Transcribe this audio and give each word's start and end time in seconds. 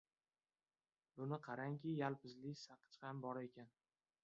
Buni 1.19 1.39
qarangki, 1.49 1.93
yalpizli 2.01 2.57
saqich 2.65 2.99
ham 3.05 3.23
bor 3.27 3.45
ekan. 3.47 3.73